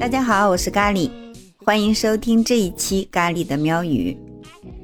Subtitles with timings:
[0.00, 1.08] 大家好，我是咖喱，
[1.64, 4.18] 欢迎收听这一期咖喱的喵语。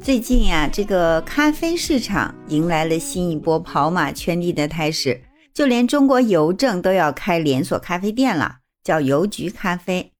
[0.00, 5.20] 最近呀，这个咖啡市场迎来了新一波跑马圈地的态势，
[5.52, 10.12] 就连中国邮政都要开连锁咖啡店了，叫邮局咖啡。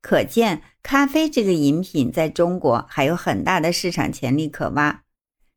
[0.00, 5.02] 可见，咖啡这个饮品在中国还有很大的市场潜力可挖。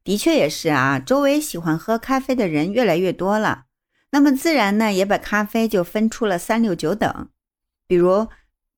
[0.03, 3.65] 的确也是啊，周围喜欢喝咖啡的人越来越多了，
[4.11, 7.29] 那么自然呢，也把咖啡就分出了三六九等。
[7.87, 8.27] 比如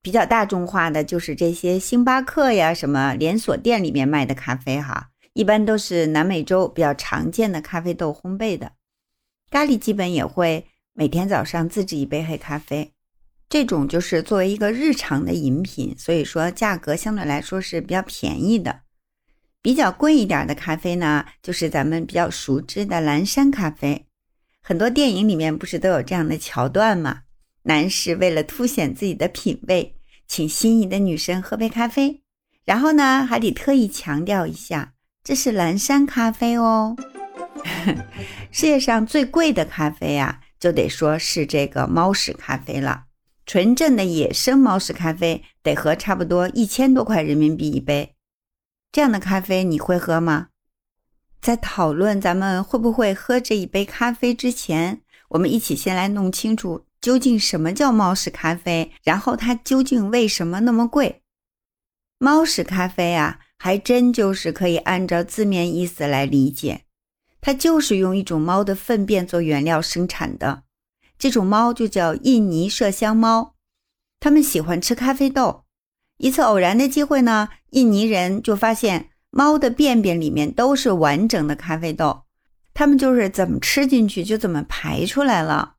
[0.02, 8.72] 比较大众化的就是这些星巴克呀什么连锁店里面卖的咖啡哈，一般都是南美洲比较常见的咖啡豆烘焙的。
[9.50, 12.92] 咖喱基本也会每天早上自制一杯黑咖啡，
[13.48, 18.82] 这种就是作为一个日常的饮品，所以说价格相对来说是比较便宜的。
[19.62, 24.06] 比较贵一点的咖啡呢，就是咱们比较熟知的蓝山咖啡。
[24.62, 27.22] 很多电影里面不是都有这样的桥段吗？
[27.62, 29.94] 男士为了凸显自己的品味，
[30.26, 32.22] 请心仪的女生喝杯咖啡，
[32.64, 36.96] 然后呢还得特意强调一下，这是蓝山咖啡哦。
[38.50, 43.04] 世界上最贵的咖啡啊，就得说是这个猫屎咖啡了。
[43.44, 48.14] 纯正的野生猫屎咖啡得合差不多一千多块人民币一杯。
[48.92, 50.48] 这样的咖啡你会喝吗？
[51.40, 61.22] 在讨论咱们会不会喝这一杯咖啡之前，我们一起先来弄清楚究竟什么叫猫屎咖啡，然后它究竟为什么那么贵？
[62.18, 66.82] 猫屎咖啡啊，还真就是可以按照字面意思来理解，
[67.40, 70.64] 它就是用一种猫的粪便做原料生产的。
[71.18, 73.54] 这种猫就叫印尼麝香猫，
[74.18, 75.64] 它们喜欢吃咖啡豆。
[76.18, 82.24] 一次偶然的机会呢，印尼人就发现猫的便便里面都是完整的咖啡豆，
[82.74, 85.74] 它们就是怎么吃进去就怎么排出来了。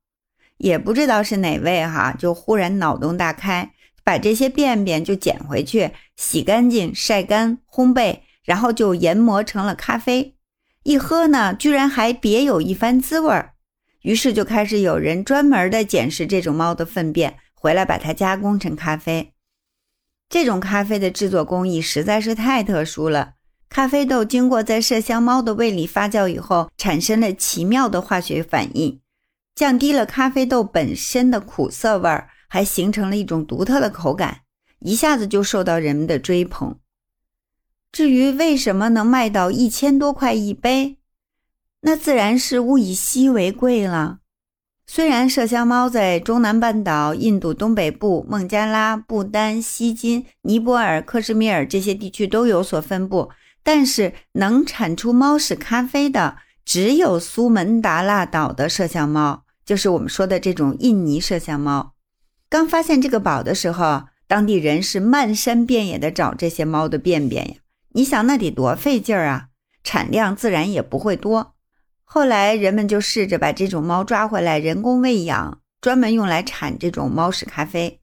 [0.58, 10.36] 也不知道是哪位哈，就忽然脑洞大开，把这些便便就捡回去，洗干净、晒干、烘焙，然后就研磨成了咖啡。
[10.84, 13.54] 一喝呢，居然还别有一番滋味儿。
[14.04, 19.34] 于是就开始有人专门的捡拾这种猫的粪便，回来把它加工成咖啡。
[20.30, 23.34] 这种咖啡的制作工艺实在是太特殊了。
[23.72, 29.00] 咖啡豆经过在麝香猫的胃里发酵以后，产生了奇妙的化学反应，
[29.56, 34.42] 降低了咖啡豆本身的苦涩味儿，还形成了一种独特的口感，
[34.80, 36.78] 一下子就受到人们的追捧。
[37.94, 40.98] 至于为什么能卖到一千多块一杯，
[41.84, 44.18] 那自然是物以稀为贵了。
[44.86, 53.30] 虽然麝香猫在中南半岛、印度东北部、孟加拉、不丹、锡金、尼泊尔、克什米尔这些地区都有所分布，
[53.64, 61.94] 但是能产出猫屎咖啡的只有苏门答腊岛的麝香猫，就是我们说的这种印尼麝香猫。
[62.50, 67.56] 刚发现这个宝的时候，当地人是漫山遍野的找这些猫的便便呀。
[67.94, 69.48] 你想那得多费劲儿啊，
[69.84, 71.56] 产量自然也不会多。
[72.04, 78.02] 后来人们就试着把这种猫抓回来，人工喂养，专门用来产这种猫屎咖啡。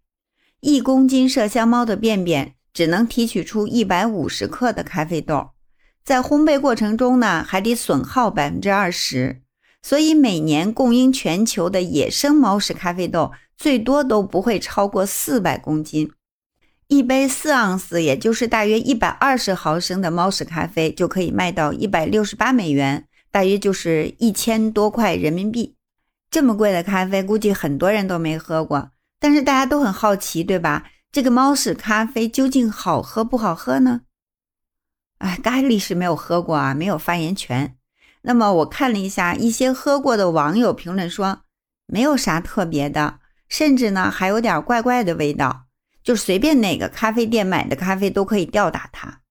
[0.61, 5.51] 一公斤麝香猫的便便只能提取出一百五十克的咖啡豆，
[6.05, 9.43] 在烘焙过程中呢，还得损耗百分之二十。
[9.83, 16.13] 所以每年供应全球的野生猫屎咖啡豆最多都不会超过四百公斤。
[16.87, 23.09] 一杯四盎司，也就是大约一百二十毫升的猫屎咖啡，就可以卖到一百六十八美元。
[23.33, 25.75] 大约就是一千多块人民币，
[26.31, 28.93] 这么贵的咖啡，估计很多人都没喝过。
[29.19, 30.85] 但是大家都很好奇，对吧？
[31.19, 34.03] 这个猫屎咖啡究竟好喝不好喝呢？
[35.19, 37.77] 哎，咖喱是没有喝过啊，没有发言权。
[38.23, 41.41] 那么我看了一下一些喝过的网友评论说，
[41.87, 43.19] 没有啥特别的，
[43.49, 45.65] 甚至呢还有点怪怪的味道，
[46.05, 49.23] 就随便哪个咖啡店买的咖啡都可以吊打它。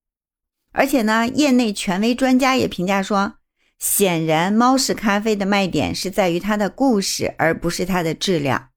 [0.74, 3.36] 而且呢，业内权威专家也评价说。
[3.80, 8.72] 显然，猫屎咖啡的卖点是在于它的故事，而不是它的质量。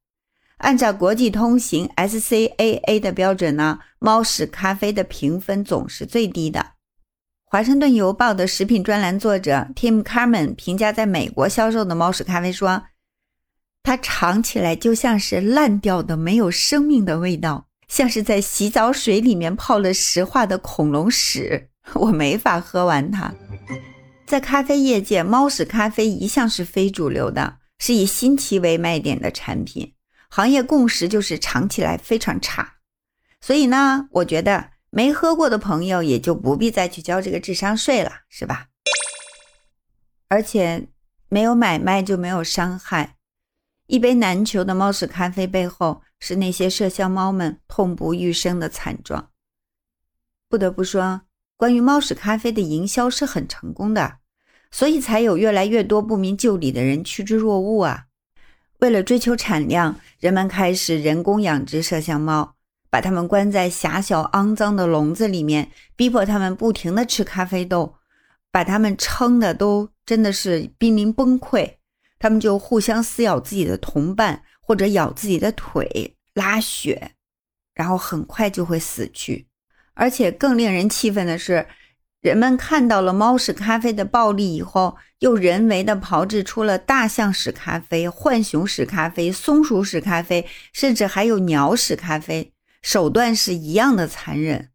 [0.60, 6.72] 按照国际通行 SCAA 的标准呢，猫屎咖啡的评分总是最低的。
[7.44, 12.84] 华盛顿邮报的食品专栏作者 Tim Carmen 评价在美国销售的猫屎咖啡说
[13.82, 23.34] ：“它尝起来就像是烂掉的、没有生命的味道，像是在洗澡水里面泡了石化的恐龙屎， 我没法喝完它。”
[24.28, 29.94] 在咖啡业界，猫屎咖啡一向是非主流的，是以新奇为卖点的产品。
[30.30, 32.76] 行业共识就是尝起来非常差。
[33.40, 38.68] 所以呢，我觉得没喝过的朋友也就不必再去交这个智商税了，是吧？
[40.28, 40.88] 而且
[41.28, 43.16] 没有买卖就没有伤害，
[43.86, 49.30] 一杯难求的猫屎咖啡背后，是那些麝香猫们痛不欲生的惨状。
[50.48, 51.22] 不得不说，
[51.56, 54.18] 关于猫屎咖啡的营销是很成功的，
[54.70, 58.06] 所以才有越来越多不明就里的人趋之若鹜啊。
[58.80, 62.54] 为了追求产量，人们开始人工养殖麝香猫，
[62.88, 67.96] 把它们关在狭小肮脏的笼子里面，逼迫它们不停地吃咖啡豆，
[68.50, 71.74] 把它们撑的都真的是濒临崩溃。
[72.18, 77.12] 他们就互相撕咬自己的同伴，或者咬自己的腿、拉血，
[77.74, 79.46] 然后很快就会死去。
[79.92, 81.66] 而且更令人气愤的是，
[82.20, 92.52] 人们看到了猫屎咖啡的暴利以后，又人为的炮制出了大象屎咖啡、浣熊屎咖啡、松鼠屎咖啡，甚至还有鸟屎咖啡，
[92.82, 94.68] 手段是一样的残忍。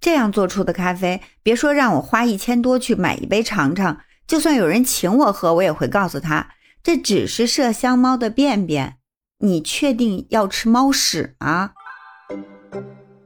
[0.00, 3.98] 这样做出的咖啡，别说让我花一千多去买一杯尝尝，
[4.28, 6.50] 就算有人请我喝，我也会告诉他。
[6.82, 8.98] 这只是麝香猫的便便，
[9.38, 11.72] 你确定要吃猫屎吗？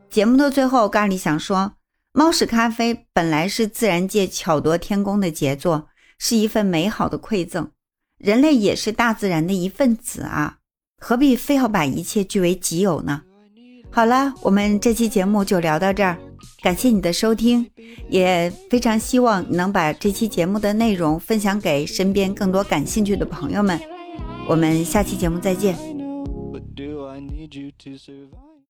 [0.09, 1.75] 节目的最后，咖喱想说，
[2.13, 5.89] 猫屎咖啡本来是自然界巧夺天工的杰作，
[6.19, 7.71] 是一份美好的馈赠。
[8.19, 10.59] 人类也是大自然的一份子啊，
[10.99, 13.23] 何必非要把一切据为己有呢？
[13.91, 16.19] 好了，我们这期节目就聊到这儿。
[16.61, 17.71] 感谢你的收听，
[18.09, 23.79] 也非常希望你能把这期节目的内容分享给身边更多感兴趣的朋友们。
[24.49, 25.77] 我们下期节目再见。